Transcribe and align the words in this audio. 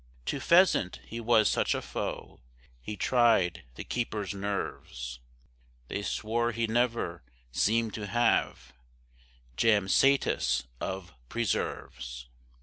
To 0.25 0.39
pheasant 0.39 0.99
he 1.05 1.19
was 1.19 1.47
such 1.47 1.75
a 1.75 1.81
foe, 1.83 2.41
He 2.79 2.97
tried 2.97 3.65
the 3.75 3.83
keepers' 3.83 4.33
nerves; 4.33 5.19
They 5.89 6.01
swore 6.01 6.53
he 6.53 6.65
never 6.65 7.21
seem'd 7.51 7.93
to 7.93 8.07
have 8.07 8.73
Jam 9.57 9.87
satis 9.87 10.65
of 10.79 11.13
preserves. 11.29 12.27